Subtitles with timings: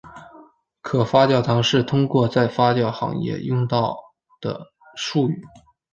[0.81, 3.95] 可发酵糖是通常在发酵行业用到
[4.41, 5.43] 的术语。